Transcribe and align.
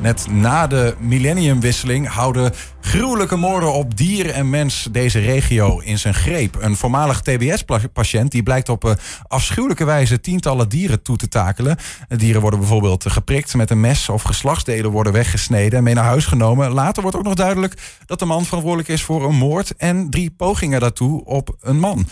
Net 0.00 0.26
na 0.30 0.66
de 0.66 0.94
millenniumwisseling 0.98 2.08
houden 2.08 2.52
gruwelijke 2.80 3.36
moorden 3.36 3.72
op 3.72 3.96
dier 3.96 4.30
en 4.30 4.50
mens 4.50 4.88
deze 4.90 5.18
regio 5.18 5.78
in 5.78 5.98
zijn 5.98 6.14
greep. 6.14 6.56
Een 6.60 6.76
voormalig 6.76 7.20
TBS-patiënt 7.20 8.30
die 8.30 8.42
blijkt 8.42 8.68
op 8.68 8.84
uh, 8.84 8.92
afschuwelijke 9.26 9.84
wijze 9.84 10.20
tientallen 10.20 10.68
dieren 10.68 11.02
toe 11.02 11.16
te 11.16 11.28
takelen. 11.28 11.76
Dieren 12.08 12.40
worden 12.40 12.60
bijvoorbeeld 12.60 13.10
geprikt 13.10 13.54
met 13.54 13.70
een 13.70 13.80
mes 13.80 14.08
of 14.08 14.22
geslachtsdelen 14.22 14.90
worden 14.90 15.12
weggesneden 15.12 15.78
en 15.78 15.84
mee 15.84 15.94
naar 15.94 16.04
huis 16.04 16.26
genomen. 16.26 16.70
Later 16.70 17.02
wordt 17.02 17.16
ook 17.16 17.24
nog 17.24 17.34
duidelijk 17.34 18.00
dat 18.06 18.18
de 18.18 18.24
man 18.24 18.44
verantwoordelijk 18.44 18.88
is 18.90 19.02
voor 19.02 19.24
een 19.24 19.36
moord 19.36 19.76
en 19.76 20.10
drie 20.10 20.30
pogingen 20.30 20.80
daartoe 20.80 21.24
op 21.24 21.56
een 21.60 21.78
man. 21.78 22.06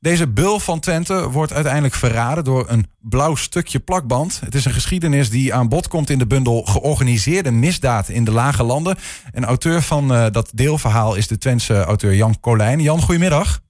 Deze 0.00 0.28
bul 0.28 0.60
van 0.60 0.80
Twente 0.80 1.30
wordt 1.30 1.52
uiteindelijk 1.52 1.94
verraden 1.94 2.44
door 2.44 2.64
een 2.68 2.86
blauw 3.00 3.34
stukje 3.34 3.78
plakband. 3.78 4.40
Het 4.44 4.54
is 4.54 4.64
een 4.64 4.72
geschiedenis 4.72 5.30
die 5.30 5.54
aan 5.54 5.68
bod 5.68 5.88
komt 5.88 6.10
in 6.10 6.18
de 6.18 6.26
bundel 6.26 6.62
Georganiseerde 6.62 7.50
misdaad 7.50 8.08
in 8.08 8.24
de 8.24 8.30
lage 8.30 8.62
landen. 8.62 8.96
En 9.32 9.44
auteur 9.44 9.82
van 9.82 10.12
uh, 10.12 10.26
dat 10.30 10.50
deelverhaal 10.54 11.14
is 11.14 11.26
de 11.26 11.38
Twentse 11.38 11.82
auteur 11.82 12.14
Jan 12.14 12.40
Colijn. 12.40 12.80
Jan, 12.80 13.02
goedemiddag. 13.02 13.60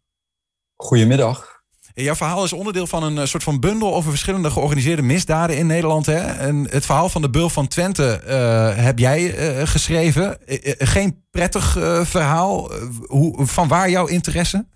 Goedemiddag. 0.76 1.56
Jouw 1.94 2.14
verhaal 2.14 2.44
is 2.44 2.52
onderdeel 2.52 2.86
van 2.86 3.02
een 3.02 3.28
soort 3.28 3.42
van 3.42 3.60
bundel 3.60 3.94
over 3.94 4.10
verschillende 4.10 4.50
georganiseerde 4.50 5.02
misdaden 5.02 5.56
in 5.56 5.66
Nederland. 5.66 6.06
Hè? 6.06 6.18
En 6.18 6.66
het 6.70 6.86
verhaal 6.86 7.08
van 7.08 7.22
de 7.22 7.30
Bul 7.30 7.50
van 7.50 7.68
Twente 7.68 8.22
uh, 8.26 8.84
heb 8.84 8.98
jij 8.98 9.56
uh, 9.58 9.66
geschreven. 9.66 10.38
geen 10.78 11.24
prettig 11.30 11.70
verhaal. 12.02 12.70
hoe, 13.06 13.46
van 13.46 13.68
waar 13.68 13.90
jouw 13.90 14.06
interesse? 14.06 14.66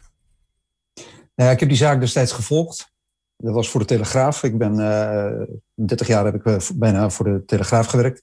Nou 1.35 1.49
ja, 1.49 1.51
ik 1.51 1.61
heb 1.61 1.69
die 1.69 1.79
zaak 1.79 2.01
destijds 2.01 2.33
gevolgd. 2.33 2.93
Dat 3.37 3.55
was 3.55 3.71
voor 3.71 3.81
de 3.81 3.87
Telegraaf. 3.87 4.43
Ik 4.43 4.59
ben 4.59 4.79
uh, 4.79 5.57
30 5.75 6.07
jaar 6.07 6.25
heb 6.25 6.35
ik 6.35 6.69
bijna 6.75 7.11
voor 7.11 7.25
de 7.25 7.45
Telegraaf 7.45 7.87
gewerkt. 7.87 8.23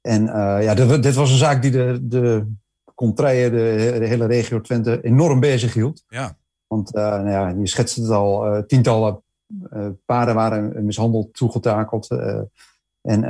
En 0.00 0.22
uh, 0.22 0.58
ja, 0.62 0.74
dit, 0.74 1.02
dit, 1.02 1.14
was 1.14 1.30
een 1.30 1.36
zaak 1.36 1.62
die 1.62 1.70
de, 1.70 1.98
de 2.02 2.46
contraien, 2.94 3.50
de, 3.50 3.96
de, 3.98 4.06
hele 4.06 4.26
regio 4.26 4.60
Twente, 4.60 5.00
enorm 5.02 5.40
bezig 5.40 5.74
hield. 5.74 6.04
Ja. 6.08 6.36
Want 6.66 6.92
nou 6.92 7.30
ja, 7.30 7.48
je 7.48 7.66
schetst 7.66 7.96
het 7.96 8.10
al, 8.10 8.64
tientallen 8.66 9.22
paarden 10.04 10.34
waren 10.34 10.84
mishandeld, 10.84 11.34
toegetakeld. 11.34 12.08
en 13.00 13.20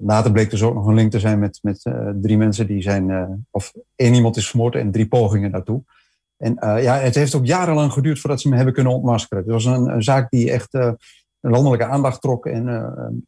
later 0.00 0.32
bleek 0.32 0.50
dus 0.50 0.62
ook 0.62 0.74
nog 0.74 0.86
een 0.86 0.94
link 0.94 1.10
te 1.10 1.18
zijn 1.18 1.38
met, 1.38 1.58
met 1.62 1.82
drie 2.20 2.36
mensen 2.36 2.66
die 2.66 2.82
zijn, 2.82 3.46
of 3.50 3.72
één 3.96 4.14
iemand 4.14 4.36
is 4.36 4.48
vermoord 4.48 4.74
en 4.74 4.90
drie 4.90 5.08
pogingen 5.08 5.50
daartoe. 5.50 5.82
En 6.40 6.56
uh, 6.60 6.82
ja, 6.82 6.96
het 6.98 7.14
heeft 7.14 7.34
ook 7.34 7.46
jarenlang 7.46 7.92
geduurd 7.92 8.20
voordat 8.20 8.40
ze 8.40 8.48
hem 8.48 8.56
hebben 8.56 8.74
kunnen 8.74 8.92
ontmaskeren. 8.92 9.42
Het 9.42 9.52
was 9.52 9.64
een, 9.64 9.88
een 9.88 10.02
zaak 10.02 10.30
die 10.30 10.50
echt 10.50 10.74
uh, 10.74 10.90
landelijke 11.40 11.86
aandacht 11.86 12.20
trok. 12.20 12.46
En 12.46 12.66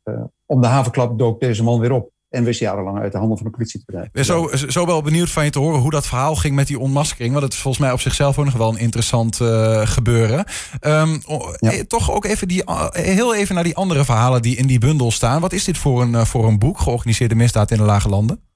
uh, 0.05 0.15
om 0.47 0.61
de 0.61 0.67
havenklap 0.67 1.19
dook 1.19 1.41
deze 1.41 1.63
man 1.63 1.81
weer 1.81 1.93
op. 1.93 2.11
En 2.29 2.45
wist 2.45 2.61
jarenlang 2.61 2.99
uit 2.99 3.13
de 3.13 3.19
handen 3.19 3.37
van 3.37 3.47
de 3.47 3.53
politie 3.53 3.79
te 3.79 3.85
bedrijven. 3.87 4.11
Ik 4.15 4.27
ben 4.27 4.59
zo, 4.59 4.71
zo 4.71 4.87
wel 4.87 5.03
benieuwd 5.03 5.31
van 5.31 5.45
je 5.45 5.51
te 5.51 5.59
horen 5.59 5.81
hoe 5.81 5.91
dat 5.91 6.07
verhaal 6.07 6.37
ging 6.37 6.55
met 6.55 6.67
die 6.67 6.79
ontmaskering. 6.79 7.33
Want 7.33 7.45
het 7.45 7.53
is 7.53 7.59
volgens 7.59 7.85
mij 7.85 7.93
op 7.93 8.01
zichzelf 8.01 8.39
ook 8.39 8.45
nog 8.45 8.55
wel 8.55 8.69
een 8.69 8.79
interessant 8.79 9.37
gebeuren. 9.85 10.45
Um, 10.81 11.21
ja. 11.57 11.85
Toch 11.87 12.13
ook 12.13 12.25
even 12.25 12.49
die, 12.49 12.63
heel 12.91 13.35
even 13.35 13.55
naar 13.55 13.65
die 13.65 13.77
andere 13.77 14.05
verhalen 14.05 14.43
die 14.43 14.57
in 14.57 14.67
die 14.67 14.79
bundel 14.79 15.11
staan. 15.11 15.41
Wat 15.41 15.53
is 15.53 15.65
dit 15.65 15.79
voor 15.79 16.03
een, 16.03 16.27
voor 16.27 16.47
een 16.47 16.59
boek, 16.59 16.79
georganiseerde 16.79 17.35
misdaad 17.35 17.71
in 17.71 17.77
de 17.77 17.83
lage 17.83 18.09
landen? 18.09 18.52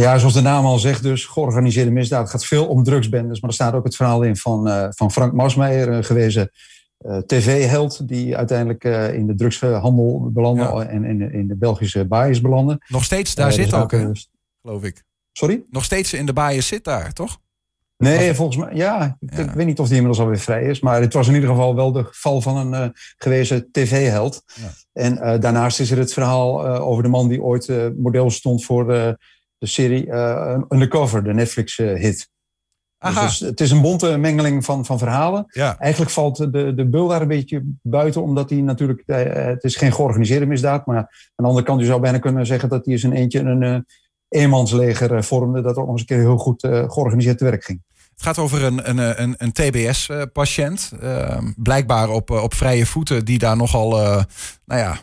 Ja, 0.00 0.18
zoals 0.18 0.34
de 0.34 0.40
naam 0.40 0.64
al 0.64 0.78
zegt, 0.78 1.02
dus 1.02 1.24
georganiseerde 1.24 1.90
misdaad. 1.90 2.20
Het 2.20 2.30
gaat 2.30 2.44
veel 2.44 2.66
om 2.66 2.82
drugsbendes. 2.82 3.40
Maar 3.40 3.50
er 3.50 3.56
staat 3.56 3.74
ook 3.74 3.84
het 3.84 3.96
verhaal 3.96 4.22
in 4.22 4.36
van, 4.36 4.68
uh, 4.68 4.86
van 4.90 5.12
Frank 5.12 5.32
Masmeijer, 5.32 5.88
een 5.88 6.04
gewezen 6.04 6.50
uh, 7.06 7.18
tv-held. 7.18 8.08
die 8.08 8.36
uiteindelijk 8.36 8.84
uh, 8.84 9.14
in 9.14 9.26
de 9.26 9.34
drugshandel 9.34 10.30
belandde 10.32 10.62
ja. 10.62 10.86
en 10.86 11.04
in, 11.04 11.32
in, 11.32 11.48
de 11.48 11.56
Belgische 11.56 12.04
baaiers 12.04 12.40
belandde. 12.40 12.80
Nog 12.88 13.04
steeds 13.04 13.34
daar 13.34 13.52
zit 13.52 13.74
ook, 13.74 13.92
ook 13.92 14.12
geloof 14.62 14.82
ik. 14.82 15.04
Sorry? 15.32 15.62
Nog 15.70 15.84
steeds 15.84 16.12
in 16.12 16.26
de 16.26 16.32
baaiers 16.32 16.66
zit 16.66 16.84
daar, 16.84 17.12
toch? 17.12 17.38
Nee, 17.96 18.34
volgens 18.34 18.56
mij, 18.56 18.74
ja. 18.74 19.16
Ik, 19.20 19.50
weet 19.50 19.66
niet 19.66 19.78
of 19.78 19.86
die 19.86 19.96
inmiddels 19.96 20.24
alweer 20.24 20.40
vrij 20.40 20.64
is. 20.64 20.80
Maar 20.80 21.00
het 21.00 21.12
was 21.12 21.28
in 21.28 21.34
ieder 21.34 21.48
geval 21.48 21.74
wel 21.74 21.92
de 21.92 22.04
geval 22.04 22.40
van 22.40 22.72
een 22.72 22.92
gewezen 23.16 23.68
tv-held. 23.72 24.42
Ja. 24.54 24.70
En 24.92 25.40
daarnaast 25.40 25.80
is 25.80 25.90
er 25.90 25.98
het 25.98 26.12
verhaal 26.12 26.66
over 26.66 27.02
de 27.02 27.08
man 27.08 27.28
die 27.28 27.42
ooit 27.42 27.92
model 27.96 28.30
stond 28.30 28.64
voor 28.64 29.16
de 29.64 29.70
serie 29.70 30.06
uh, 30.06 30.58
Undercover, 30.68 31.24
de 31.24 31.34
Netflix-hit. 31.34 32.28
Dus, 32.98 33.14
dus 33.14 33.40
het 33.40 33.60
is 33.60 33.70
een 33.70 33.80
bonte 33.80 34.16
mengeling 34.16 34.64
van, 34.64 34.84
van 34.84 34.98
verhalen. 34.98 35.44
Ja. 35.48 35.78
Eigenlijk 35.78 36.12
valt 36.12 36.36
de, 36.36 36.74
de 36.74 36.88
bul 36.88 37.08
daar 37.08 37.22
een 37.22 37.28
beetje 37.28 37.62
buiten, 37.82 38.22
omdat 38.22 38.50
hij 38.50 38.60
natuurlijk, 38.60 39.02
uh, 39.06 39.16
het 39.32 39.64
is 39.64 39.76
geen 39.76 39.92
georganiseerde 39.92 40.46
misdaad, 40.46 40.86
maar 40.86 40.96
aan 40.96 41.08
de 41.36 41.44
andere 41.44 41.64
kant, 41.64 41.80
je 41.80 41.86
zou 41.86 42.00
bijna 42.00 42.18
kunnen 42.18 42.46
zeggen 42.46 42.68
dat 42.68 42.84
hij 42.84 42.94
eens 42.94 43.02
een 43.02 43.12
eentje 43.12 43.40
een 43.40 43.86
eenmansleger 44.28 45.24
vormde, 45.24 45.62
dat 45.62 45.76
ook 45.76 45.84
nog 45.84 45.90
eens 45.90 46.00
een 46.00 46.06
keer 46.06 46.18
heel 46.18 46.36
goed 46.36 46.60
georganiseerd 46.66 47.38
te 47.38 47.44
werk 47.44 47.64
ging. 47.64 47.82
Het 48.14 48.22
gaat 48.22 48.38
over 48.38 48.62
een, 48.64 48.90
een, 48.90 49.22
een, 49.22 49.34
een 49.38 49.52
TBS-patiënt. 49.52 50.92
Uh, 51.02 51.38
blijkbaar 51.56 52.08
op, 52.08 52.30
op 52.30 52.54
vrije 52.54 52.86
voeten, 52.86 53.24
die 53.24 53.38
daar 53.38 53.56
nogal 53.56 54.00
uh, 54.00 54.22
nou 54.64 54.80
ja, 54.80 54.98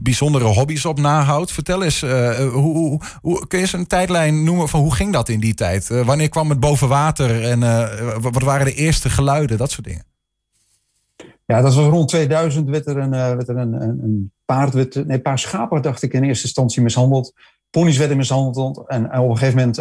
bijzondere 0.00 0.44
hobby's 0.44 0.84
op 0.84 0.98
nahoudt. 0.98 1.52
Vertel 1.52 1.82
eens, 1.82 2.00
hoe, 2.00 2.50
hoe, 2.50 3.00
hoe, 3.20 3.46
kun 3.46 3.58
je 3.58 3.64
eens 3.64 3.72
een 3.72 3.86
tijdlijn 3.86 4.44
noemen 4.44 4.68
van 4.68 4.80
hoe 4.80 4.94
ging 4.94 5.12
dat 5.12 5.28
in 5.28 5.40
die 5.40 5.54
tijd? 5.54 5.88
wanneer 5.88 6.28
kwam 6.28 6.50
het 6.50 6.60
boven 6.60 6.88
water 6.88 7.44
en 7.44 7.60
wat 8.20 8.42
waren 8.42 8.66
de 8.66 8.74
eerste 8.74 9.10
geluiden, 9.10 9.58
dat 9.58 9.70
soort 9.70 9.86
dingen? 9.86 10.04
Ja, 11.46 11.60
dat 11.60 11.74
was 11.74 11.86
rond 11.86 12.08
2000 12.08 12.68
werd 12.68 12.86
er 12.86 12.96
een, 12.96 13.10
werd 13.10 13.48
er 13.48 13.56
een, 13.56 13.72
een, 13.82 14.32
paard, 14.44 14.74
werd, 14.74 14.94
nee, 14.94 15.16
een 15.16 15.22
paar 15.22 15.38
schapen 15.38 15.82
dacht 15.82 16.02
ik 16.02 16.12
in 16.12 16.22
eerste 16.22 16.46
instantie 16.46 16.82
mishandeld. 16.82 17.32
Ponies 17.70 17.96
werden 17.96 18.16
mishandeld 18.16 18.88
en 18.88 19.18
op 19.18 19.30
een 19.30 19.38
gegeven 19.38 19.58
moment 19.58 19.78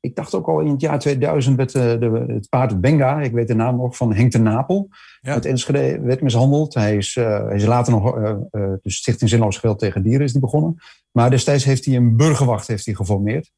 ik 0.00 0.16
dacht 0.16 0.34
ook 0.34 0.46
al 0.46 0.60
in 0.60 0.70
het 0.70 0.80
jaar 0.80 0.98
2000 0.98 1.56
werd 1.56 1.74
uh, 1.74 1.82
de, 1.82 2.24
het 2.26 2.48
paard 2.48 2.80
Benga, 2.80 3.20
ik 3.20 3.32
weet 3.32 3.48
de 3.48 3.54
naam 3.54 3.76
nog, 3.76 3.96
van 3.96 4.14
Henk 4.14 4.32
de 4.32 4.38
Napel. 4.38 4.88
Ja. 5.20 5.32
Uit 5.32 5.44
Enschede 5.44 6.00
werd 6.00 6.22
mishandeld. 6.22 6.74
Hij 6.74 6.96
is, 6.96 7.16
uh, 7.16 7.44
hij 7.46 7.56
is 7.56 7.64
later 7.64 7.92
nog, 7.92 8.16
uh, 8.16 8.34
de 8.50 8.78
Stichting 8.82 9.30
Zinloos 9.30 9.58
Geweld 9.58 9.78
tegen 9.78 10.02
Dieren 10.02 10.24
is 10.24 10.32
die 10.32 10.40
begonnen. 10.40 10.76
Maar 11.10 11.30
destijds 11.30 11.64
heeft 11.64 11.84
hij 11.84 11.96
een 11.96 12.16
burgerwacht 12.16 12.66
heeft 12.66 12.84
hij 12.84 12.94
geformeerd. 12.94 13.50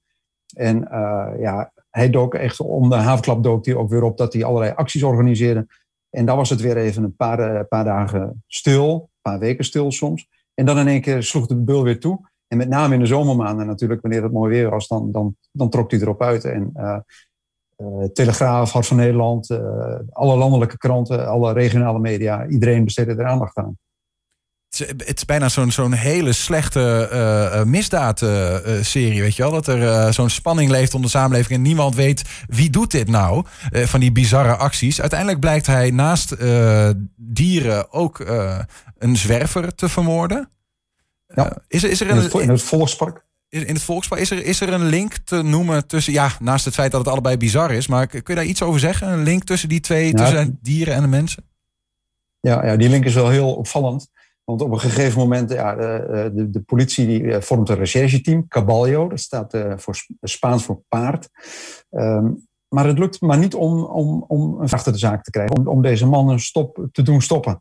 En 0.57 0.89
ja, 1.41 1.73
hij 1.91 2.11
dook 2.11 2.35
echt 2.35 2.61
om 2.61 2.89
de 2.89 2.95
havenklap 2.95 3.43
dook 3.43 3.65
hij 3.65 3.75
ook 3.75 3.91
weer 3.91 4.03
op 4.03 4.17
dat 4.17 4.33
hij 4.33 4.45
allerlei 4.45 4.73
acties 4.75 5.03
organiseerde. 5.03 5.67
En 6.11 6.25
dan 6.25 6.37
was 6.37 6.51
het 6.51 6.61
weer 6.61 6.77
even 6.77 7.03
een 7.03 7.17
paar, 7.17 7.67
paar 7.67 7.85
dagen 7.85 8.43
stil, 8.47 8.95
een 8.95 9.33
paar 9.33 9.39
weken 9.39 9.65
stil 9.65 9.93
soms. 9.93 10.29
En 10.55 10.67
dan 10.67 10.79
in 10.79 10.89
één 10.89 11.01
keer 11.01 11.23
sloeg 11.23 11.47
de 11.47 11.57
bul 11.57 11.83
weer 11.83 12.01
toe. 12.01 12.32
En 12.53 12.59
met 12.59 12.69
name 12.69 12.95
in 12.95 13.01
de 13.01 13.07
zomermaanden 13.07 13.67
natuurlijk, 13.67 14.01
wanneer 14.01 14.23
het 14.23 14.33
mooi 14.33 14.51
weer 14.51 14.71
was, 14.71 14.89
dan, 14.89 15.13
dan, 15.13 15.37
dan 15.53 15.71
trok 15.71 15.91
hij 15.91 16.01
erop 16.01 16.23
uit. 16.23 16.45
En 16.45 16.73
uh, 16.77 16.97
uh, 17.77 18.05
Telegraaf, 18.13 18.73
Hart 18.73 18.87
van 18.87 18.97
Nederland, 18.97 19.51
uh, 19.51 19.59
alle 20.11 20.37
landelijke 20.37 20.79
kranten, 20.79 21.27
alle 21.27 21.53
regionale 21.53 21.99
media, 21.99 22.47
iedereen 22.47 22.85
besteedde 22.85 23.15
er 23.15 23.27
aandacht 23.27 23.57
aan. 23.57 23.79
Het 24.77 25.17
is 25.17 25.25
bijna 25.25 25.49
zo'n 25.49 25.71
zo'n 25.71 25.93
hele 25.93 26.33
slechte 26.33 27.09
uh, 27.13 27.65
misdaadserie, 27.65 29.21
weet 29.21 29.37
je 29.37 29.43
wel? 29.43 29.53
Dat 29.53 29.67
er 29.67 30.13
zo'n 30.13 30.31
spanning 30.31 30.71
leeft 30.71 30.95
onder 30.95 31.11
de 31.11 31.19
samenleving 31.19 31.59
en 31.59 31.65
niemand 31.65 31.95
weet 31.95 32.45
wie 32.47 32.71
doet 32.71 32.91
dit 32.91 33.09
nou, 33.09 33.45
van 33.73 34.01
die 34.01 34.13
bizarre 34.13 34.57
acties. 34.57 35.01
Uiteindelijk 35.01 35.41
blijkt 35.41 35.67
hij 35.67 35.91
naast 35.91 36.37
dieren 37.17 37.93
ook 37.93 38.19
een 38.99 39.17
zwerver 39.17 39.75
te 39.75 39.89
vermoorden. 39.89 40.49
Ja. 41.35 41.63
Is, 41.69 41.85
er, 41.85 41.91
is 41.91 42.01
er 42.01 42.11
een, 42.11 42.17
in, 42.17 42.23
het, 42.23 42.35
in 42.35 42.49
het 42.49 42.63
volkspark? 42.63 43.25
In 43.49 43.75
het 43.75 43.83
volkspark. 43.83 44.21
Is 44.21 44.31
er, 44.31 44.45
is 44.45 44.61
er 44.61 44.73
een 44.73 44.85
link 44.85 45.17
te 45.17 45.43
noemen 45.43 45.87
tussen, 45.87 46.13
ja, 46.13 46.31
naast 46.39 46.65
het 46.65 46.75
feit 46.75 46.91
dat 46.91 47.01
het 47.01 47.11
allebei 47.11 47.37
bizar 47.37 47.73
is, 47.73 47.87
maar 47.87 48.07
kun 48.07 48.23
je 48.25 48.35
daar 48.35 48.45
iets 48.45 48.63
over 48.63 48.81
zeggen? 48.81 49.09
Een 49.09 49.23
link 49.23 49.45
tussen 49.45 49.69
die 49.69 49.81
twee, 49.81 50.07
ja, 50.07 50.13
tussen 50.13 50.59
dieren 50.63 50.95
en 50.95 51.03
de 51.03 51.09
mensen? 51.09 51.45
Ja, 52.41 52.67
ja, 52.67 52.77
die 52.77 52.89
link 52.89 53.05
is 53.05 53.15
wel 53.15 53.29
heel 53.29 53.55
opvallend. 53.55 54.11
Want 54.45 54.63
op 54.63 54.73
een 54.73 54.81
gegeven 54.81 55.19
moment, 55.19 55.51
ja, 55.51 55.75
de, 55.75 56.31
de, 56.35 56.51
de 56.51 56.61
politie 56.61 57.07
die 57.07 57.41
vormt 57.41 57.69
een 57.69 57.77
rechercheteam, 57.77 58.49
Caballo, 58.49 59.09
dat 59.09 59.21
staat 59.21 59.57
voor 59.77 59.97
Spaans 60.21 60.65
voor 60.65 60.83
paard. 60.89 61.29
Um, 61.91 62.47
maar 62.69 62.87
het 62.87 62.99
lukt 62.99 63.21
maar 63.21 63.39
niet 63.39 63.55
om, 63.55 63.85
om, 63.85 64.25
om 64.29 64.61
een 64.61 64.71
achter 64.71 64.93
de 64.93 64.99
zaak 64.99 65.23
te 65.23 65.31
krijgen, 65.31 65.57
om, 65.57 65.69
om 65.69 65.83
deze 65.83 66.07
man 66.07 66.29
een 66.29 66.41
stop 66.41 66.89
te 66.93 67.03
doen 67.03 67.23
stoppen. 67.23 67.61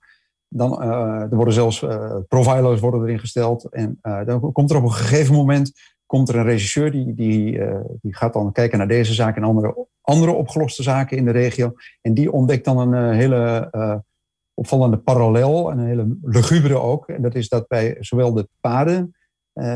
Dan, 0.53 0.83
uh, 0.83 1.21
er 1.21 1.35
worden 1.35 1.53
zelfs 1.53 1.81
uh, 1.81 2.15
profilers 2.27 2.79
worden 2.79 3.01
erin 3.01 3.19
gesteld. 3.19 3.69
En 3.69 3.99
uh, 4.03 4.25
dan 4.25 4.51
komt 4.51 4.71
er 4.71 4.77
op 4.77 4.83
een 4.83 4.91
gegeven 4.91 5.35
moment 5.35 5.71
komt 6.05 6.29
er 6.29 6.35
een 6.35 6.43
regisseur 6.43 6.91
die, 6.91 7.13
die, 7.13 7.61
die 8.01 8.15
gaat 8.15 8.33
dan 8.33 8.51
kijken 8.51 8.77
naar 8.77 8.87
deze 8.87 9.13
zaak 9.13 9.35
en 9.35 9.43
andere, 9.43 9.87
andere 10.01 10.31
opgeloste 10.31 10.83
zaken 10.83 11.17
in 11.17 11.25
de 11.25 11.31
regio. 11.31 11.73
En 12.01 12.13
die 12.13 12.31
ontdekt 12.31 12.65
dan 12.65 12.77
een 12.77 13.13
hele 13.13 13.69
opvallende 14.53 14.97
parallel, 14.97 15.71
en 15.71 15.77
een 15.77 15.87
hele 15.87 16.17
lugubere 16.21 16.79
ook. 16.79 17.07
En 17.07 17.21
dat 17.21 17.35
is 17.35 17.49
dat 17.49 17.67
bij 17.67 17.97
zowel 17.99 18.33
de 18.33 18.49
paarden 18.59 19.15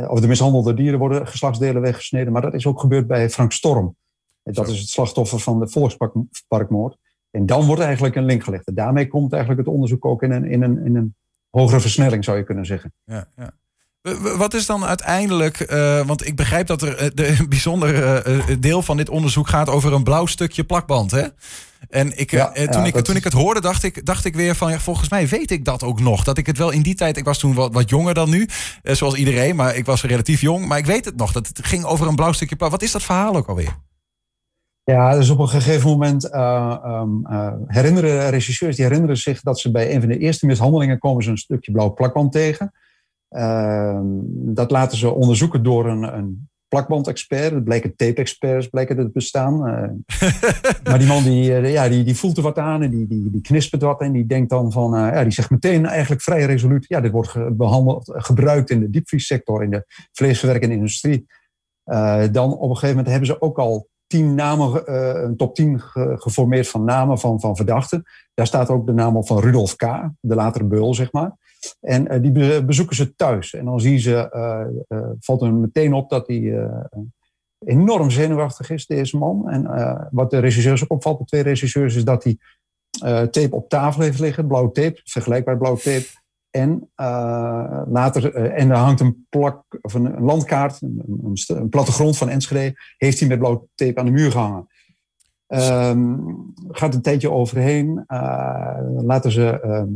of 0.07 0.19
de 0.19 0.27
mishandelde 0.27 0.73
dieren 0.73 0.99
worden 0.99 1.27
geslachtsdelen 1.27 1.81
weggesneden, 1.81 2.33
maar 2.33 2.41
dat 2.41 2.53
is 2.53 2.67
ook 2.67 2.79
gebeurd 2.79 3.07
bij 3.07 3.29
Frank 3.29 3.51
Storm. 3.51 3.95
Dat 4.43 4.67
is 4.67 4.79
het 4.79 4.89
slachtoffer 4.89 5.39
van 5.39 5.59
de 5.59 5.67
Volksparkmoord. 5.67 6.97
En 7.35 7.45
dan 7.45 7.65
wordt 7.65 7.81
eigenlijk 7.81 8.15
een 8.15 8.25
link 8.25 8.43
gelegd. 8.43 8.67
En 8.67 8.73
daarmee 8.73 9.07
komt 9.07 9.33
eigenlijk 9.33 9.65
het 9.65 9.73
onderzoek 9.73 10.05
ook 10.05 10.23
in 10.23 10.31
een, 10.31 10.45
in 10.45 10.61
een, 10.61 10.85
in 10.85 10.95
een 10.95 11.15
hogere 11.49 11.79
versnelling, 11.79 12.23
zou 12.23 12.37
je 12.37 12.43
kunnen 12.43 12.65
zeggen. 12.65 12.93
Ja, 13.05 13.27
ja. 13.35 13.51
Wat 14.37 14.53
is 14.53 14.65
dan 14.65 14.85
uiteindelijk, 14.85 15.71
uh, 15.71 16.05
want 16.05 16.27
ik 16.27 16.35
begrijp 16.35 16.67
dat 16.67 16.81
er 16.81 17.01
een 17.39 17.49
bijzonder 17.49 18.27
uh, 18.27 18.55
deel 18.59 18.81
van 18.81 18.97
dit 18.97 19.09
onderzoek 19.09 19.47
gaat 19.47 19.69
over 19.69 19.93
een 19.93 20.03
blauw 20.03 20.25
stukje 20.25 20.63
plakband. 20.63 21.11
Hè? 21.11 21.27
En 21.89 22.17
ik, 22.17 22.31
ja, 22.31 22.51
toen, 22.51 22.63
ja, 22.63 22.83
ik, 22.83 22.95
toen 22.95 23.15
ik 23.15 23.23
het 23.23 23.33
hoorde, 23.33 23.61
dacht 23.61 23.83
ik, 23.83 24.05
dacht 24.05 24.25
ik 24.25 24.35
weer 24.35 24.55
van, 24.55 24.71
ja, 24.71 24.79
volgens 24.79 25.09
mij 25.09 25.27
weet 25.27 25.51
ik 25.51 25.65
dat 25.65 25.83
ook 25.83 25.99
nog. 25.99 26.23
Dat 26.23 26.37
ik 26.37 26.45
het 26.45 26.57
wel 26.57 26.71
in 26.71 26.81
die 26.81 26.95
tijd, 26.95 27.17
ik 27.17 27.25
was 27.25 27.39
toen 27.39 27.53
wat, 27.53 27.73
wat 27.73 27.89
jonger 27.89 28.13
dan 28.13 28.29
nu, 28.29 28.47
zoals 28.83 29.15
iedereen, 29.15 29.55
maar 29.55 29.75
ik 29.75 29.85
was 29.85 30.03
relatief 30.03 30.41
jong. 30.41 30.65
Maar 30.67 30.77
ik 30.77 30.85
weet 30.85 31.05
het 31.05 31.15
nog, 31.15 31.31
dat 31.31 31.47
het 31.47 31.65
ging 31.65 31.83
over 31.83 32.07
een 32.07 32.15
blauw 32.15 32.31
stukje 32.31 32.55
plakband. 32.55 32.81
Wat 32.81 32.89
is 32.89 32.93
dat 32.93 33.03
verhaal 33.03 33.35
ook 33.35 33.47
alweer? 33.47 33.75
Ja, 34.85 35.15
dus 35.15 35.29
op 35.29 35.39
een 35.39 35.47
gegeven 35.47 35.89
moment 35.89 36.25
uh, 36.25 36.77
um, 36.85 37.25
uh, 37.29 37.53
herinneren 37.67 38.29
regisseurs, 38.29 38.75
die 38.75 38.85
herinneren 38.85 39.17
zich 39.17 39.41
dat 39.41 39.59
ze 39.59 39.71
bij 39.71 39.93
een 39.93 39.99
van 39.99 40.09
de 40.09 40.17
eerste 40.17 40.45
mishandelingen 40.45 40.99
komen 40.99 41.23
ze 41.23 41.29
een 41.29 41.37
stukje 41.37 41.71
blauw 41.71 41.93
plakband 41.93 42.31
tegen. 42.31 42.71
Uh, 43.29 43.99
dat 44.31 44.71
laten 44.71 44.97
ze 44.97 45.13
onderzoeken 45.13 45.63
door 45.63 45.85
een, 45.85 46.03
een 46.03 46.49
plakband-expert. 46.67 47.53
Het 47.53 47.63
bleken 47.63 47.95
tape-experts, 47.95 48.67
blijken 48.67 48.97
het 48.97 49.13
bestaan. 49.13 49.59
maar 50.83 50.99
die 50.99 51.07
man 51.07 51.23
die, 51.23 51.51
ja, 51.51 51.89
die, 51.89 52.03
die 52.03 52.15
voelt 52.15 52.37
er 52.37 52.43
wat 52.43 52.57
aan 52.57 52.81
en 52.81 52.89
die, 52.89 53.07
die, 53.07 53.29
die 53.31 53.41
knispert 53.41 53.81
wat. 53.81 54.01
En 54.01 54.11
die 54.11 54.25
denkt 54.25 54.49
dan 54.49 54.71
van, 54.71 54.91
ja, 54.91 55.23
die 55.23 55.33
zegt 55.33 55.49
meteen 55.49 55.85
eigenlijk 55.85 56.21
vrij 56.21 56.45
resoluut. 56.45 56.85
Ja, 56.87 57.01
dit 57.01 57.11
wordt 57.11 57.57
behandeld, 57.57 58.11
gebruikt 58.13 58.69
in 58.69 58.79
de 58.79 58.89
diepvriessector, 58.89 59.63
in 59.63 59.69
de 59.69 59.85
vleesverwerkende 60.11 60.75
industrie. 60.75 61.25
dan 62.31 62.53
op 62.53 62.69
een 62.69 62.75
gegeven 62.75 62.87
moment 62.87 63.07
hebben 63.07 63.27
ze 63.27 63.41
ook 63.41 63.59
al 63.59 63.87
tien 64.07 64.35
namen, 64.35 64.83
uh, 64.85 65.21
een 65.23 65.35
top 65.35 65.55
10 65.55 65.79
geformeerd 66.15 66.67
van 66.67 66.83
namen 66.83 67.19
van, 67.19 67.39
van 67.39 67.55
verdachten. 67.55 68.03
Daar 68.33 68.47
staat 68.47 68.69
ook 68.69 68.85
de 68.85 68.93
naam 68.93 69.17
op 69.17 69.27
van 69.27 69.39
Rudolf 69.39 69.75
K., 69.75 70.09
de 70.19 70.35
latere 70.35 70.63
beul, 70.63 70.93
zeg 70.93 71.11
maar. 71.11 71.37
En 71.81 72.13
uh, 72.13 72.21
die 72.21 72.63
bezoeken 72.65 72.95
ze 72.95 73.15
thuis. 73.15 73.53
En 73.53 73.65
dan 73.65 73.79
zien 73.79 73.99
ze, 73.99 74.29
uh, 74.89 74.99
valt 75.19 75.41
er 75.41 75.53
meteen 75.53 75.93
op 75.93 76.09
dat 76.09 76.27
hij 76.27 76.69
enorm 77.65 78.09
zenuwachtig 78.09 78.69
is, 78.69 78.85
deze 78.85 79.17
man. 79.17 79.49
En 79.49 80.09
wat 80.11 80.29
de 80.29 80.39
regisseurs 80.39 80.83
ook 80.83 80.91
opvalt, 80.91 81.19
de 81.19 81.25
twee 81.25 81.41
regisseurs, 81.41 81.95
is 81.95 82.03
dat 82.03 82.23
hij 82.23 82.37
tape 83.27 83.55
op 83.55 83.69
tafel 83.69 84.01
heeft 84.01 84.19
liggen, 84.19 84.47
blauwe 84.47 84.71
tape, 84.71 85.01
vergelijkbaar 85.03 85.57
blauwe 85.57 85.79
tape. 85.79 86.07
En 86.55 86.89
uh, 86.95 87.81
later, 87.87 88.35
uh, 88.35 88.61
en 88.61 88.69
er 88.69 88.77
hangt 88.77 88.99
een 88.99 89.25
plak 89.29 89.63
of 89.81 89.93
een, 89.93 90.19
landkaart, 90.19 90.81
een, 90.81 91.33
een, 91.47 91.69
plattegrond 91.69 92.17
van 92.17 92.29
Enschede, 92.29 92.79
heeft 92.97 93.19
hij 93.19 93.27
met 93.27 93.39
blauw 93.39 93.67
tape 93.75 93.99
aan 93.99 94.05
de 94.05 94.11
muur 94.11 94.31
gehangen. 94.31 94.67
Um, 95.47 96.53
gaat 96.67 96.93
een 96.93 97.01
tijdje 97.01 97.31
overheen, 97.31 98.03
uh, 98.07 98.77
laten 99.03 99.31
ze 99.31 99.59
ehm, 99.59 99.87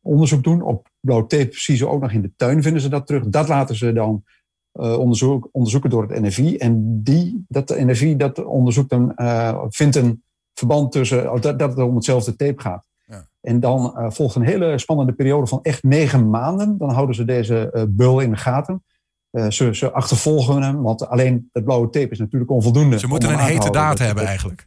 onderzoek 0.00 0.42
doen 0.42 0.62
op 0.62 0.88
blauw 1.00 1.26
tape, 1.26 1.50
ze 1.52 1.88
ook 1.88 2.00
nog 2.00 2.12
in 2.12 2.22
de 2.22 2.32
tuin, 2.36 2.62
vinden 2.62 2.82
ze 2.82 2.88
dat 2.88 3.06
terug. 3.06 3.24
Dat 3.28 3.48
laten 3.48 3.76
ze 3.76 3.92
dan 3.92 4.24
onderzoek, 4.72 5.48
onderzoeken 5.52 5.90
door 5.90 6.02
het 6.08 6.20
NFI. 6.20 6.56
En 6.56 7.02
die, 7.02 7.44
dat 7.48 7.68
NFI 7.78 8.16
dat 8.16 8.44
onderzoekt 8.44 8.92
een, 8.92 9.12
vindt 9.68 9.96
een 9.96 10.22
verband 10.54 10.92
tussen, 10.92 11.40
dat, 11.40 11.58
dat 11.58 11.70
het 11.70 11.78
om 11.78 11.94
hetzelfde 11.94 12.36
tape 12.36 12.62
gaat. 12.62 12.87
En 13.40 13.60
dan 13.60 13.94
uh, 13.96 14.10
volgt 14.10 14.34
een 14.34 14.42
hele 14.42 14.78
spannende 14.78 15.12
periode 15.12 15.46
van 15.46 15.62
echt 15.62 15.82
negen 15.82 16.30
maanden. 16.30 16.78
Dan 16.78 16.90
houden 16.90 17.14
ze 17.14 17.24
deze 17.24 17.70
uh, 17.74 17.82
bul 17.88 18.20
in 18.20 18.30
de 18.30 18.36
gaten. 18.36 18.84
Uh, 19.30 19.50
ze, 19.50 19.74
ze, 19.74 19.90
achtervolgen 19.92 20.62
hem, 20.62 20.82
want 20.82 21.08
alleen 21.08 21.48
het 21.52 21.64
blauwe 21.64 21.90
tape 21.90 22.10
is 22.10 22.18
natuurlijk 22.18 22.50
onvoldoende. 22.50 22.98
Ze 22.98 23.06
moeten 23.06 23.32
een 23.32 23.38
hete 23.38 23.70
daad 23.70 23.98
hebben 23.98 24.24
eigenlijk. 24.24 24.66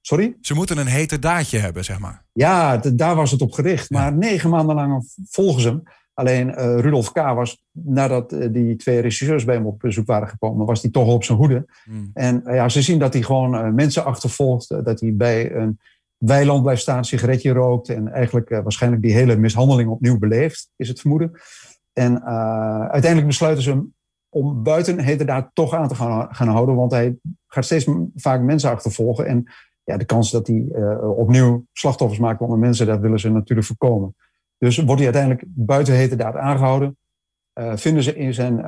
Sorry? 0.00 0.36
Ze 0.40 0.54
moeten 0.54 0.78
een 0.78 0.86
hete 0.86 1.18
daadje 1.18 1.58
hebben, 1.58 1.84
zeg 1.84 1.98
maar. 1.98 2.24
Ja, 2.32 2.76
daar 2.76 3.14
was 3.14 3.30
het 3.30 3.40
op 3.40 3.52
gericht. 3.52 3.90
Maar 3.90 4.12
negen 4.12 4.50
maanden 4.50 4.74
lang 4.74 5.04
volgen 5.30 5.62
ze 5.62 5.68
hem. 5.68 5.82
Alleen 6.14 6.54
Rudolf 6.80 7.12
K. 7.12 7.16
was, 7.16 7.64
nadat 7.70 8.30
die 8.50 8.76
twee 8.76 9.00
regisseurs 9.00 9.44
bij 9.44 9.54
hem 9.54 9.66
op 9.66 9.78
bezoek 9.78 10.06
waren 10.06 10.28
gekomen, 10.28 10.66
was 10.66 10.82
hij 10.82 10.90
toch 10.90 11.06
op 11.06 11.24
zijn 11.24 11.38
hoede. 11.38 11.66
Hmm. 11.84 12.10
En 12.14 12.42
ja, 12.44 12.68
ze 12.68 12.82
zien 12.82 12.98
dat 12.98 13.12
hij 13.12 13.22
gewoon 13.22 13.74
mensen 13.74 14.04
achtervolgt. 14.04 14.68
dat 14.84 15.00
hij 15.00 15.14
bij 15.14 15.54
een 15.54 15.78
weiland 16.20 16.62
blijft 16.62 16.80
staan, 16.80 17.04
sigaretje 17.04 17.52
rookt 17.52 17.88
en 17.88 18.12
eigenlijk 18.12 18.50
uh, 18.50 18.62
waarschijnlijk 18.62 19.02
die 19.02 19.12
hele 19.12 19.36
mishandeling 19.36 19.90
opnieuw 19.90 20.18
beleeft, 20.18 20.70
is 20.76 20.88
het 20.88 21.00
vermoeden. 21.00 21.40
En 21.92 22.12
uh, 22.12 22.80
uiteindelijk 22.80 23.26
besluiten 23.26 23.62
ze 23.62 23.70
hem 23.70 23.94
om 24.28 24.62
buiten 24.62 25.26
daar 25.26 25.50
toch 25.52 25.74
aan 25.74 25.88
te 25.88 25.94
gaan, 25.94 26.34
gaan 26.34 26.48
houden, 26.48 26.74
want 26.74 26.92
hij 26.92 27.16
gaat 27.46 27.64
steeds 27.64 27.86
vaak 28.14 28.40
mensen 28.40 28.70
achtervolgen. 28.70 29.26
En 29.26 29.44
ja, 29.84 29.96
de 29.96 30.04
kans 30.04 30.30
dat 30.30 30.46
hij 30.46 30.66
uh, 30.72 31.18
opnieuw 31.18 31.64
slachtoffers 31.72 32.20
maakt 32.20 32.40
onder 32.40 32.58
mensen, 32.58 32.86
dat 32.86 33.00
willen 33.00 33.20
ze 33.20 33.30
natuurlijk 33.30 33.66
voorkomen. 33.66 34.16
Dus 34.58 34.76
wordt 34.76 35.02
hij 35.02 35.04
uiteindelijk 35.04 35.44
buiten 35.46 35.94
heterdaad 35.94 36.36
aangehouden. 36.36 36.96
vinden 37.74 38.02
ze 38.02 38.16
in 38.16 38.34
zijn, 38.34 38.64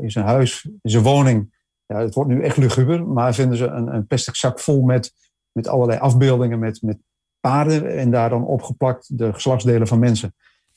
in 0.00 0.10
zijn 0.10 0.24
huis, 0.24 0.68
in 0.82 0.90
zijn 0.90 1.02
woning, 1.02 1.54
ja, 1.86 1.98
het 1.98 2.14
wordt 2.14 2.30
nu 2.30 2.42
echt 2.42 2.56
luguber, 2.56 3.06
maar 3.06 3.34
vinden 3.34 3.56
ze 3.56 3.66
een, 3.66 3.94
een 3.94 4.06
plastic 4.06 4.34
zak 4.34 4.60
vol 4.60 4.82
met 4.82 5.12
met 5.56 5.68
allerlei 5.68 5.98
afbeeldingen 5.98 6.58
met, 6.58 6.82
met 6.82 6.98
paarden 7.40 7.96
en 7.96 8.10
daar 8.10 8.30
dan 8.30 8.46
opgeplakt 8.46 9.18
de 9.18 9.32
geslachtsdelen 9.32 9.86
van 9.86 9.98
mensen. 9.98 10.34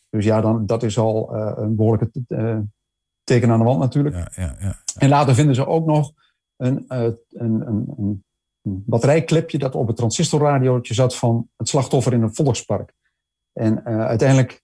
Dus 0.09 0.25
ja, 0.25 0.41
dan, 0.41 0.65
dat 0.65 0.83
is 0.83 0.97
al 0.97 1.35
uh, 1.35 1.53
een 1.55 1.75
behoorlijke 1.75 2.11
uh, 2.27 2.59
teken 3.23 3.49
aan 3.49 3.59
de 3.59 3.65
wand 3.65 3.79
natuurlijk. 3.79 4.15
Ja, 4.15 4.31
ja, 4.35 4.55
ja, 4.59 4.75
en 4.97 5.09
later 5.09 5.35
vinden 5.35 5.55
ze 5.55 5.67
ook 5.67 5.85
nog 5.85 6.11
een, 6.55 6.85
uh, 6.89 7.03
een, 7.29 7.67
een, 7.67 7.93
een, 7.97 8.23
batterijklepje 8.61 9.57
dat 9.57 9.75
op 9.75 9.87
het 9.87 9.95
transistorradiootje 9.95 10.93
zat 10.93 11.15
van 11.15 11.49
het 11.57 11.69
slachtoffer 11.69 12.13
in 12.13 12.21
een 12.21 12.35
volkspark. 12.35 12.93
En 13.53 13.83
uiteindelijk, 13.85 14.63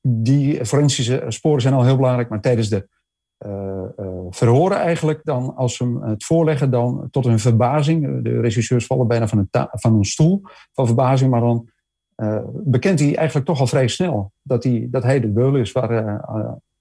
die 0.00 0.66
forensische 0.66 1.24
sporen 1.28 1.62
zijn 1.62 1.74
al 1.74 1.84
heel 1.84 1.96
belangrijk, 1.96 2.28
maar 2.28 2.40
tijdens 2.40 2.68
de 2.68 2.88
verhoren 4.30 4.78
eigenlijk 4.78 5.20
dan, 5.24 5.56
als 5.56 5.76
ze 5.76 5.84
hem 5.84 6.02
het 6.02 6.24
voorleggen, 6.24 6.70
dan 6.70 7.08
tot 7.10 7.24
hun 7.24 7.38
verbazing. 7.38 8.22
De 8.24 8.40
regisseurs 8.40 8.86
vallen 8.86 9.06
bijna 9.06 9.28
van 9.28 9.38
een, 9.38 9.68
van 9.70 9.94
een 9.94 10.04
stoel 10.04 10.42
van 10.72 10.86
verbazing, 10.86 11.30
maar 11.30 11.40
dan 11.40 11.68
bekent 12.64 12.98
hij 12.98 13.16
eigenlijk 13.16 13.46
toch 13.46 13.60
al 13.60 13.66
vrij 13.66 13.88
snel 13.88 14.32
dat 14.42 14.64
hij, 14.64 14.86
dat 14.90 15.02
hij 15.02 15.20
de 15.20 15.28
beul 15.28 15.56
is 15.56 15.72
waar 15.72 16.20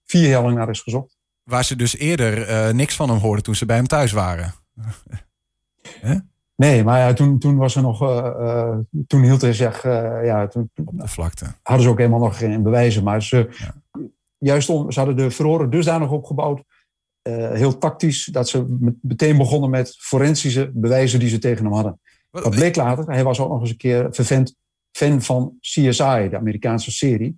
vier 0.06 0.30
jaar 0.30 0.44
lang 0.44 0.56
naar 0.56 0.69
is 0.69 0.81
gezocht. 0.81 1.18
Waar 1.44 1.63
ze 1.63 1.75
dus 1.75 1.98
eerder 1.98 2.75
niks 2.75 2.95
van 2.95 3.10
hem 3.10 3.18
hoorden 3.18 3.44
toen 3.44 3.56
ze 3.56 3.65
bij 3.65 3.75
hem 3.75 3.88
thuis 3.88 4.12
waren. 4.12 4.53
Nee, 6.56 6.83
maar 6.83 7.00
ja, 7.00 7.13
toen, 7.13 7.39
toen 7.39 7.57
was 7.57 7.75
er 7.75 7.81
nog. 7.81 8.00
toen 9.07 9.21
hield 9.21 9.42
hij 9.42 9.53
zich. 9.53 9.83
ja, 10.24 10.48
toen, 10.48 10.69
Op 10.86 11.00
de 11.00 11.07
vlakte. 11.07 11.45
Hadden 11.63 11.86
ze 11.86 11.92
ook 11.92 11.98
helemaal 11.98 12.19
nog 12.19 12.38
geen 12.38 12.63
bewijzen. 12.63 13.03
Maar 13.03 13.24
ze, 13.24 13.50
juist 14.38 14.69
om, 14.69 14.92
ze 14.92 15.00
hadden 15.00 15.18
de 15.18 15.31
verhoren 15.31 15.69
dusdanig 15.69 16.12
opgebouwd, 16.12 16.63
uh, 17.28 17.51
heel 17.51 17.78
tactisch, 17.78 18.25
dat 18.25 18.50
ze 18.50 18.78
meteen 19.01 19.38
begonnen 19.38 19.70
met 19.70 19.96
forensische 20.00 20.72
bewijzen 20.74 21.20
die 21.20 21.29
ze 21.29 21.39
tegen 21.39 21.63
hem 21.63 21.74
hadden. 21.74 22.00
Wat 22.29 22.50
bleek 22.50 22.75
later, 22.75 23.06
hij 23.06 23.24
was 23.24 23.39
ook 23.39 23.50
nog 23.50 23.62
eens 23.62 23.70
een 23.70 23.77
keer 23.77 24.08
vervent 24.12 24.56
fan 24.91 25.22
van 25.22 25.58
CSI, 25.60 26.27
de 26.29 26.38
Amerikaanse 26.38 26.91
serie. 26.91 27.38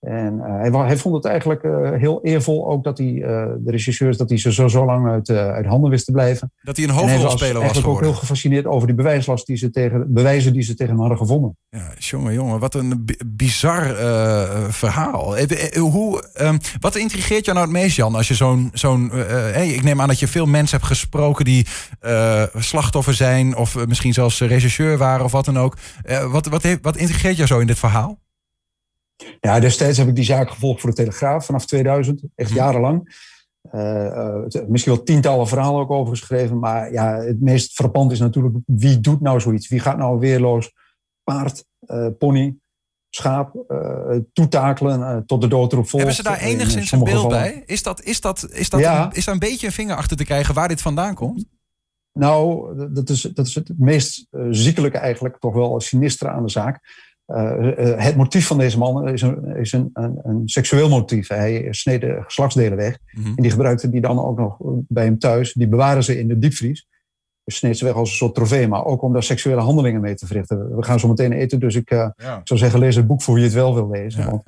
En 0.00 0.34
uh, 0.34 0.44
hij, 0.44 0.70
hij, 0.70 0.96
vond 0.96 1.14
het 1.14 1.24
eigenlijk 1.24 1.62
uh, 1.62 1.90
heel 1.92 2.20
eervol 2.22 2.68
ook 2.68 2.84
dat 2.84 2.98
hij, 2.98 3.06
uh, 3.06 3.24
de 3.58 3.70
regisseurs, 3.70 4.16
dat 4.16 4.28
hij 4.28 4.38
ze 4.38 4.52
zo, 4.52 4.68
zo 4.68 4.84
lang 4.84 5.08
uit, 5.08 5.30
uit 5.30 5.66
handen 5.66 5.90
wist 5.90 6.04
te 6.04 6.12
blijven. 6.12 6.52
Dat 6.62 6.76
hij 6.76 6.84
een 6.86 6.94
hoofdrolspeler 6.94 7.54
was, 7.54 7.62
was 7.62 7.78
geworden. 7.78 7.96
ook 7.96 8.10
heel 8.10 8.20
gefascineerd 8.20 8.66
over 8.66 8.86
die 8.86 8.96
bewijslast 8.96 9.46
die 9.46 9.56
ze 9.56 9.70
tegen, 9.70 10.12
bewijzen 10.12 10.52
die 10.52 10.62
ze 10.62 10.74
tegen 10.74 10.92
hem 10.92 11.00
hadden 11.00 11.18
gevonden. 11.18 11.56
Ja, 11.70 11.92
jongen, 11.98 12.32
jongen, 12.32 12.58
wat 12.58 12.74
een 12.74 13.08
bizar 13.26 13.94
verhaal. 14.70 15.36
Hoe, 15.78 16.24
um, 16.40 16.58
wat 16.80 16.96
intrigeert 16.96 17.44
jou 17.44 17.56
nou 17.56 17.70
het 17.70 17.78
meest, 17.78 17.96
Jan, 17.96 18.14
als 18.14 18.28
je 18.28 18.34
zo'n, 18.34 18.70
zo'n 18.72 19.10
hey, 19.10 19.68
ik 19.68 19.82
neem 19.82 20.00
aan 20.00 20.08
dat 20.08 20.18
je 20.18 20.28
veel 20.28 20.46
mensen 20.46 20.76
hebt 20.76 20.90
gesproken 20.90 21.44
die 21.44 21.66
slachtoffer 22.54 23.14
zijn 23.14 23.56
of 23.56 23.86
misschien 23.86 24.12
zelfs 24.12 24.40
regisseur 24.40 24.98
waren 24.98 25.24
of 25.24 25.32
wat 25.32 25.44
dan 25.44 25.58
ook. 25.58 25.76
wat, 26.30 26.46
wat, 26.46 26.62
heeft, 26.62 26.78
wat 26.82 26.96
intrigeert 26.96 27.36
jou 27.36 27.48
zo 27.48 27.58
in 27.58 27.66
dit 27.66 27.78
verhaal? 27.78 28.18
Ja, 29.40 29.60
destijds 29.60 29.98
heb 29.98 30.08
ik 30.08 30.14
die 30.14 30.24
zaak 30.24 30.50
gevolgd 30.50 30.80
voor 30.80 30.90
de 30.90 30.96
Telegraaf 30.96 31.44
vanaf 31.44 31.66
2000, 31.66 32.22
echt 32.34 32.50
mhm. 32.50 32.58
jarenlang. 32.58 33.28
Uh, 33.72 34.04
uh, 34.04 34.68
misschien 34.68 34.94
wel 34.94 35.02
tientallen 35.02 35.48
verhalen 35.48 35.80
ook 35.80 35.90
over 35.90 36.16
geschreven. 36.16 36.58
Maar 36.58 36.92
ja, 36.92 37.16
het 37.16 37.40
meest 37.40 37.72
frappant 37.72 38.12
is 38.12 38.18
natuurlijk 38.18 38.56
wie 38.66 39.00
doet 39.00 39.20
nou 39.20 39.40
zoiets? 39.40 39.68
Wie 39.68 39.80
gaat 39.80 39.96
nou 39.96 40.18
weerloos 40.18 40.72
paard, 41.22 41.64
uh, 41.86 42.06
pony, 42.18 42.56
schaap 43.10 43.52
toetakelen 44.32 45.26
tot 45.26 45.40
de 45.40 45.48
doodroep 45.48 45.88
volgt? 45.88 46.06
Hebben 46.06 46.14
ze 46.14 46.22
daar 46.22 46.40
enigszins 46.40 46.92
een 46.92 47.04
beeld 47.04 47.28
bij? 47.28 47.62
Is, 47.66 47.82
dat, 47.82 48.02
is, 48.02 48.20
dat, 48.20 48.48
is, 48.50 48.70
dat 48.70 48.80
ja. 48.80 49.04
een, 49.04 49.12
is 49.12 49.24
daar 49.24 49.34
een 49.34 49.40
beetje 49.40 49.66
een 49.66 49.72
vinger 49.72 49.96
achter 49.96 50.16
te 50.16 50.24
krijgen 50.24 50.54
waar 50.54 50.68
dit 50.68 50.82
vandaan 50.82 51.14
komt? 51.14 51.44
Nou, 52.12 52.74
dat 52.92 53.08
is, 53.08 53.20
dat 53.20 53.46
is 53.46 53.54
het 53.54 53.72
meest 53.78 54.26
ziekelijke 54.50 54.98
eigenlijk, 54.98 55.38
toch 55.38 55.54
wel 55.54 55.80
sinistere 55.80 56.30
aan 56.30 56.42
de 56.42 56.50
zaak. 56.50 56.80
Uh, 57.30 57.96
het 57.96 58.16
motief 58.16 58.46
van 58.46 58.58
deze 58.58 58.78
man 58.78 59.08
is 59.08 59.22
een, 59.22 59.56
is 59.56 59.72
een, 59.72 59.90
een, 59.92 60.18
een 60.22 60.42
seksueel 60.48 60.88
motief. 60.88 61.28
Hij 61.28 61.68
sneed 61.70 62.00
de 62.00 62.18
geslachtsdelen 62.22 62.76
weg. 62.76 62.98
Mhm. 63.10 63.26
En 63.26 63.42
die 63.42 63.50
gebruikte 63.50 63.90
die 63.90 64.00
dan 64.00 64.24
ook 64.24 64.38
nog 64.38 64.56
bij 64.88 65.04
hem 65.04 65.18
thuis. 65.18 65.52
Die 65.52 65.68
bewaren 65.68 66.04
ze 66.04 66.18
in 66.18 66.28
de 66.28 66.38
diepvries. 66.38 66.88
sneed 67.44 67.78
ze 67.78 67.84
weg 67.84 67.94
als 67.94 68.10
een 68.10 68.16
soort 68.16 68.34
trofee, 68.34 68.68
maar 68.68 68.84
ook 68.84 69.02
om 69.02 69.12
daar 69.12 69.22
seksuele 69.22 69.60
handelingen 69.60 70.00
mee 70.00 70.14
te 70.14 70.26
verrichten. 70.26 70.76
We 70.76 70.82
gaan 70.82 71.00
zo 71.00 71.08
meteen 71.08 71.32
eten, 71.32 71.60
dus 71.60 71.74
ik, 71.74 71.90
ik 71.90 72.40
zou 72.44 72.60
zeggen, 72.60 72.78
lees 72.78 72.96
het 72.96 73.06
boek 73.06 73.22
voor 73.22 73.38
je 73.38 73.44
het 73.44 73.52
wel 73.52 73.74
wil 73.74 73.90
lezen. 73.90 74.24
Want, 74.30 74.42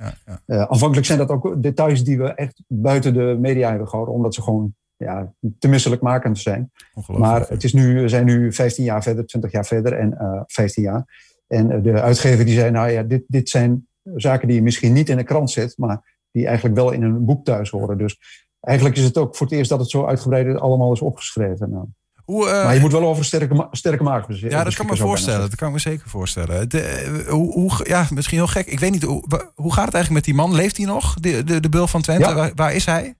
aanvankelijk 0.45 1.05
zijn 1.05 1.17
dat 1.17 1.29
ook 1.29 1.63
details 1.63 2.03
die 2.03 2.17
we 2.17 2.33
echt 2.33 2.63
buiten 2.67 3.13
de 3.13 3.37
media 3.39 3.69
hebben 3.69 3.87
gehouden, 3.87 4.15
omdat 4.15 4.33
ze 4.33 4.41
gewoon 4.41 4.73
ja, 4.97 5.33
te 5.59 5.67
misselijkmakend 5.67 6.39
zijn. 6.39 6.71
Maar 7.07 7.45
het 7.47 7.63
is 7.63 7.73
nu, 7.73 8.01
we 8.01 8.09
zijn 8.09 8.25
nu 8.25 8.53
15 8.53 8.83
jaar 8.83 9.03
verder, 9.03 9.25
20 9.25 9.51
jaar 9.51 9.65
verder 9.65 9.93
en 9.93 10.17
uh, 10.21 10.41
15 10.45 10.83
jaar. 10.83 11.31
En 11.53 11.81
de 11.81 12.01
uitgever 12.01 12.45
die 12.45 12.55
zei, 12.55 12.71
nou 12.71 12.89
ja, 12.89 13.03
dit, 13.03 13.23
dit 13.27 13.49
zijn 13.49 13.87
zaken 14.15 14.47
die 14.47 14.55
je 14.55 14.63
misschien 14.63 14.93
niet 14.93 15.09
in 15.09 15.17
de 15.17 15.23
krant 15.23 15.51
zet, 15.51 15.73
maar 15.77 16.17
die 16.31 16.45
eigenlijk 16.45 16.75
wel 16.75 16.91
in 16.91 17.03
een 17.03 17.25
boek 17.25 17.45
thuis 17.45 17.69
horen. 17.69 17.97
Dus 17.97 18.19
eigenlijk 18.59 18.97
is 18.97 19.03
het 19.03 19.17
ook 19.17 19.35
voor 19.35 19.47
het 19.47 19.55
eerst 19.55 19.69
dat 19.69 19.79
het 19.79 19.89
zo 19.89 20.05
uitgebreid 20.05 20.59
allemaal 20.59 20.91
is 20.93 21.01
opgeschreven. 21.01 21.69
Nou. 21.69 21.85
Hoe, 22.23 22.45
uh, 22.45 22.63
maar 22.63 22.73
je 22.73 22.79
moet 22.79 22.91
wel 22.91 23.03
over 23.03 23.25
sterke, 23.25 23.67
sterke 23.71 24.03
maag 24.03 24.25
Ja, 24.27 24.63
dat 24.63 24.75
kan 24.75 24.85
me 24.85 24.97
voorstellen. 24.97 25.39
Dat 25.39 25.55
kan 25.55 25.67
ik 25.67 25.73
me 25.73 25.79
zeker 25.79 26.09
voorstellen. 26.09 26.69
De, 26.69 26.81
eh, 26.81 27.27
hoe, 27.27 27.51
hoe, 27.51 27.71
ja, 27.83 28.07
misschien 28.13 28.37
heel 28.37 28.47
gek. 28.47 28.65
Ik 28.67 28.79
weet 28.79 28.91
niet, 28.91 29.03
hoe, 29.03 29.23
hoe 29.55 29.73
gaat 29.73 29.85
het 29.85 29.93
eigenlijk 29.93 30.09
met 30.09 30.23
die 30.23 30.33
man? 30.33 30.55
Leeft 30.55 30.77
hij 30.77 30.85
nog, 30.85 31.13
de, 31.19 31.43
de, 31.43 31.59
de 31.59 31.69
Bul 31.69 31.87
van 31.87 32.01
Twente? 32.01 32.33
Waar, 32.33 32.51
waar, 32.55 32.73
is 32.73 32.85
hij? 32.85 33.15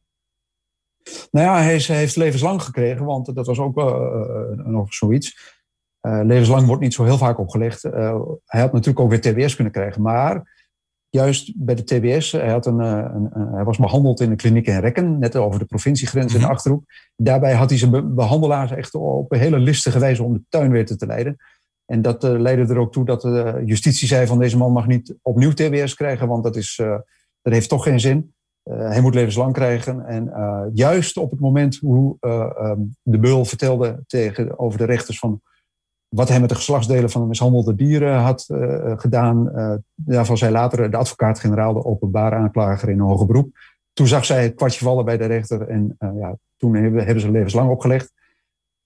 Nou 1.31 1.45
ja, 1.45 1.61
hij, 1.61 1.75
is, 1.75 1.87
hij, 1.87 1.97
heeft 1.97 2.15
levenslang 2.15 2.61
gekregen, 2.61 3.05
want 3.05 3.35
dat 3.35 3.45
was 3.45 3.59
ook 3.59 3.77
uh, 3.77 4.65
nog 4.65 4.93
zoiets. 4.93 5.37
Levenslang 6.23 6.67
wordt 6.67 6.81
niet 6.81 6.93
zo 6.93 7.03
heel 7.03 7.17
vaak 7.17 7.39
opgelegd. 7.39 7.81
hij 8.45 8.61
had 8.61 8.73
natuurlijk 8.73 8.99
ook 8.99 9.09
weer 9.09 9.21
TBS 9.21 9.55
kunnen 9.55 9.73
krijgen, 9.73 10.01
maar 10.01 10.43
juist 11.13 11.53
bij 11.55 11.75
de 11.75 11.83
TBS. 11.83 12.31
Hij, 12.31 12.49
had 12.49 12.65
een, 12.65 12.79
eh, 12.79 13.05
een, 13.13 13.29
een, 13.33 13.53
hij 13.53 13.63
was 13.63 13.77
behandeld 13.77 14.19
in 14.19 14.29
de 14.29 14.35
kliniek 14.35 14.67
in 14.67 14.79
Rekken, 14.79 15.19
net 15.19 15.35
over 15.35 15.59
de 15.59 15.65
provinciegrens 15.65 16.33
in 16.33 16.39
de 16.39 16.45
mhm. 16.45 16.53
Achterhoek. 16.53 16.83
Daarbij 17.15 17.53
had 17.53 17.69
hij 17.69 17.79
zijn 17.79 18.15
behandelaars 18.15 18.71
echt 18.71 18.93
op 18.93 19.31
een 19.31 19.39
hele 19.39 19.59
listige 19.59 19.99
wijze 19.99 20.23
om 20.23 20.33
de 20.33 20.41
tuin 20.49 20.71
weer 20.71 20.85
te 20.85 21.05
leiden. 21.05 21.35
En 21.85 22.01
dat 22.01 22.23
uh, 22.23 22.39
leidde 22.39 22.73
er 22.73 22.79
ook 22.79 22.91
toe 22.91 23.05
dat 23.05 23.21
de 23.21 23.61
justitie 23.65 24.07
zei 24.07 24.27
van 24.27 24.39
deze 24.39 24.57
man 24.57 24.71
mag 24.71 24.87
niet 24.87 25.15
opnieuw 25.21 25.51
TBS 25.51 25.95
krijgen, 25.95 26.27
want 26.27 26.43
dat, 26.43 26.55
is, 26.55 26.75
dat 27.41 27.53
heeft 27.53 27.69
toch 27.69 27.83
geen 27.83 27.99
zin. 27.99 28.33
hij 28.63 29.01
moet 29.01 29.15
levenslang 29.15 29.53
krijgen. 29.53 30.05
En 30.05 30.31
juist 30.73 31.17
op 31.17 31.31
het 31.31 31.39
moment 31.39 31.77
hoe 31.77 32.17
um, 32.21 32.95
de 33.01 33.19
beul 33.19 33.45
vertelde 33.45 34.03
tegen, 34.07 34.59
over 34.59 34.77
de 34.77 34.85
rechters 34.85 35.19
van 35.19 35.41
wat 36.13 36.29
hij 36.29 36.39
met 36.39 36.49
de 36.49 36.55
geslachtsdelen 36.55 37.09
van 37.09 37.21
de 37.21 37.27
mishandelde 37.27 37.75
dieren 37.75 38.17
had 38.17 38.47
uh, 38.51 38.93
gedaan. 38.95 39.49
Uh, 39.55 39.73
daarvan 39.95 40.37
zei 40.37 40.51
later 40.51 40.91
de 40.91 40.97
advocaat-generaal, 40.97 41.73
de 41.73 41.85
openbare 41.85 42.35
aanklager 42.35 42.89
in 42.89 42.99
een 42.99 43.05
hoger 43.05 43.25
beroep. 43.25 43.57
Toen 43.93 44.07
zag 44.07 44.25
zij 44.25 44.43
het 44.43 44.55
kwartje 44.55 44.85
vallen 44.85 45.05
bij 45.05 45.17
de 45.17 45.25
rechter 45.25 45.67
en 45.67 45.95
ja, 45.99 46.37
toen 46.57 46.75
hebben, 46.75 47.05
hebben 47.05 47.21
ze 47.21 47.31
levenslang 47.31 47.69
opgelegd. 47.69 48.11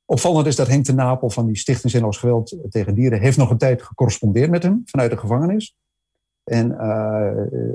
Opvallend 0.06 0.48
is 0.48 0.56
dat 0.56 0.68
Henk 0.68 0.86
de 0.86 0.94
Napel 0.94 1.30
van 1.30 1.46
die 1.46 1.58
Stichting 1.58 1.92
Zinloos 1.92 2.18
Geweld 2.18 2.58
tegen 2.70 2.96
Dieren... 2.96 3.20
heeft 3.20 3.38
nog 3.38 3.50
een 3.50 3.58
tijd 3.58 3.82
gecorrespondeerd 3.82 4.50
met 4.50 4.64
hem 4.64 4.82
vanuit 4.86 5.12
de 5.12 5.18
gevangenis. 5.18 5.76
En 6.44 6.76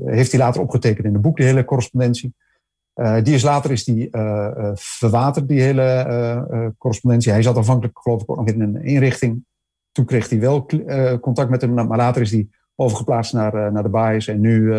heeft 0.05 0.31
hij 0.33 0.41
later 0.41 0.61
opgetekend 0.61 1.07
in 1.07 1.15
een 1.15 1.21
boek, 1.21 1.37
die 1.37 1.47
hele 1.47 1.65
correspondentie. 1.65 2.35
Die 2.95 3.35
is 3.35 3.43
later 3.43 3.71
is 3.71 3.85
die, 3.85 4.09
verwaterd, 4.75 5.49
die 5.49 5.61
hele 5.61 6.75
correspondentie. 6.79 7.33
Hij 7.33 7.43
zat 7.43 7.57
aanvankelijk 7.57 7.99
geloof 7.99 8.23
ik 8.23 8.31
ook 8.31 8.37
nog 8.37 8.47
in 8.47 8.61
een 8.61 8.83
inrichting 8.83 9.45
toen 9.93 10.05
kreeg 10.05 10.29
hij 10.29 10.41
wel 10.41 10.67
contact 11.21 11.51
met 11.51 11.61
hem, 11.61 11.75
maar 11.75 11.97
later 11.97 12.23
is 12.23 12.31
hij 12.31 12.49
overgeplaatst 12.75 13.33
naar, 13.33 13.73
naar 13.73 13.83
de 13.83 13.89
baas. 13.89 14.27
En 14.27 14.41
nu, 14.41 14.75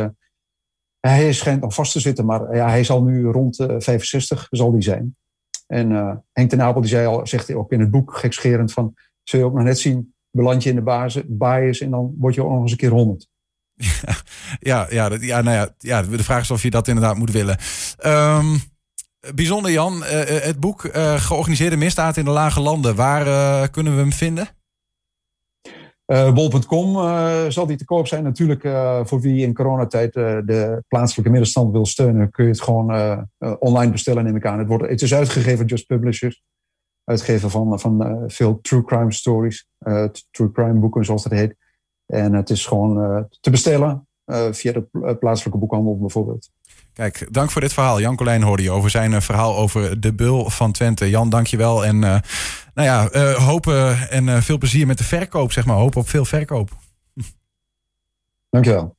hij 1.00 1.34
schijnt 1.34 1.62
nog 1.62 1.74
vast 1.74 1.92
te 1.92 2.00
zitten, 2.00 2.26
maar 2.26 2.56
ja, 2.56 2.70
hij 2.70 2.84
zal 2.84 3.04
nu 3.04 3.26
rond 3.26 3.66
65 3.78 4.48
zal 4.50 4.72
die 4.72 4.82
zijn. 4.82 5.16
En 5.68 6.24
Henk 6.32 6.50
ten 6.50 6.62
Apel 6.62 6.82
die 6.82 6.90
zei 6.90 7.08
al, 7.08 7.28
zegt 7.28 7.54
ook 7.54 7.72
in 7.72 7.80
het 7.80 7.92
boek 7.92 8.18
gekscherend 8.18 8.74
van, 8.74 8.94
zul 9.24 9.40
je 9.40 9.46
ook 9.46 9.54
nog 9.54 9.64
net 9.64 9.80
zien, 9.80 10.14
beland 10.32 10.64
je 10.64 10.70
in 10.70 10.76
de 10.76 11.16
baas 11.28 11.80
en 11.80 11.90
dan 11.90 12.16
word 12.18 12.36
je 12.36 12.44
ook 12.44 12.52
nog 12.52 12.62
eens 12.62 12.72
een 12.72 12.78
keer 12.78 12.92
100. 12.92 13.28
Ja, 14.60 14.88
ja, 14.90 15.10
ja, 15.10 15.18
ja, 15.20 15.42
nou 15.42 15.56
ja, 15.56 15.70
ja, 15.78 16.02
de 16.02 16.24
vraag 16.24 16.42
is 16.42 16.52
of 16.52 16.64
je 16.64 16.70
dat 16.70 16.88
inderdaad 16.88 17.18
moet 17.18 17.32
willen. 17.32 17.58
Um, 18.06 18.60
bijzonder 19.36 19.72
Jan, 19.72 20.04
het 20.04 20.60
boek 20.60 20.82
Georganiseerde 21.16 21.78
Misdaad 21.78 22.18
in 22.18 22.26
de 22.26 22.32
Lage 22.32 22.62
Landen, 22.62 22.96
waar 22.96 23.70
kunnen 23.70 23.96
we 23.96 24.00
hem 24.00 24.12
vinden? 24.12 24.48
Uh, 26.06 26.34
Bol.com 26.34 26.94
zal 27.52 27.66
die 27.66 27.78
te 27.78 27.86
koop 27.86 28.08
zijn. 28.08 28.24
Natuurlijk, 28.24 28.62
voor 29.08 29.22
wie 29.22 29.46
in 29.46 29.54
coronatijd 29.54 30.14
de 30.14 30.84
plaatselijke 30.88 31.32
middenstand 31.32 31.72
wil 31.72 31.86
steunen, 31.86 32.32
kun 32.32 32.44
je 32.44 32.50
het 32.52 32.62
gewoon 32.62 33.28
online 33.60 33.92
bestellen, 33.92 34.24
neem 34.24 34.36
ik 34.36 34.46
aan. 34.46 34.60
Het, 34.60 34.68
wordt, 34.68 34.90
het 34.90 35.02
is 35.02 35.14
uitgegeven 35.14 35.66
Just 35.66 35.86
Publishers, 35.86 36.44
uitgever 37.04 37.50
van, 37.50 37.80
van 37.80 38.24
veel 38.28 38.60
true 38.62 38.84
crime 38.84 39.14
stories, 39.14 39.68
true 40.32 40.52
crime 40.52 40.80
boeken 40.80 41.06
zoals 41.06 41.24
dat 41.24 41.32
heet. 41.32 41.56
En 42.06 42.34
het 42.34 42.50
is 42.50 42.66
gewoon 42.66 43.28
te 43.40 43.50
bestellen 43.50 44.08
via 44.52 44.72
de 44.72 45.16
plaatselijke 45.20 45.60
boekhandel 45.60 45.98
bijvoorbeeld. 45.98 46.50
Kijk, 46.94 47.28
dank 47.32 47.52
voor 47.52 47.62
dit 47.62 47.74
verhaal. 47.74 48.00
Jan 48.00 48.16
Colijn 48.16 48.44
hoorde 48.44 48.64
je 48.64 48.72
over 48.72 48.90
zijn 48.90 49.22
verhaal 49.22 49.58
over 49.58 50.00
de 50.00 50.14
bul 50.14 50.50
van 50.50 50.72
Twente. 50.72 51.10
Jan, 51.10 51.30
dank 51.30 51.48
je 51.48 51.58
wel. 51.58 51.86
En 51.86 52.00
nou 52.00 52.22
ja, 52.74 53.14
uh, 53.14 53.34
hopen 53.34 54.10
en 54.10 54.28
uh, 54.28 54.42
veel 54.42 54.58
plezier 54.58 54.88
met 54.88 54.98
de 54.98 55.04
verkoop, 55.04 55.52
zeg 55.52 55.66
maar. 55.66 55.76
Hopen 55.76 56.02
op 56.02 56.10
veel 56.10 56.26
verkoop. 56.26 56.70
Dankjewel. 58.50 58.96